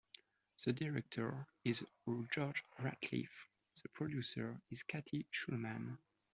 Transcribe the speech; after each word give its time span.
The 0.65 0.73
director 0.73 1.45
is 1.63 1.85
George 2.07 2.63
Ratliff, 2.79 3.29
the 3.83 3.89
producer 3.89 4.59
is 4.71 4.81
Cathy 4.81 5.27
Schulman. 5.31 5.99